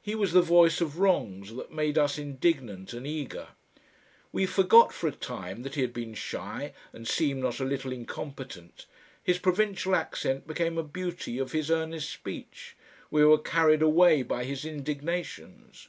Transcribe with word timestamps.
He 0.00 0.14
was 0.14 0.32
the 0.32 0.42
voice 0.42 0.80
of 0.80 1.00
wrongs 1.00 1.52
that 1.56 1.72
made 1.72 1.98
us 1.98 2.18
indignant 2.18 2.92
and 2.92 3.04
eager. 3.04 3.48
We 4.30 4.46
forgot 4.46 4.92
for 4.92 5.08
a 5.08 5.10
time 5.10 5.64
that 5.64 5.74
he 5.74 5.80
had 5.80 5.92
been 5.92 6.14
shy 6.14 6.72
and 6.92 7.08
seemed 7.08 7.42
not 7.42 7.58
a 7.58 7.64
little 7.64 7.90
incompetent, 7.90 8.86
his 9.24 9.40
provincial 9.40 9.96
accent 9.96 10.46
became 10.46 10.78
a 10.78 10.84
beauty 10.84 11.38
of 11.40 11.50
his 11.50 11.68
earnest 11.68 12.08
speech, 12.10 12.76
we 13.10 13.24
were 13.24 13.38
carried 13.38 13.82
away 13.82 14.22
by 14.22 14.44
his 14.44 14.64
indignations. 14.64 15.88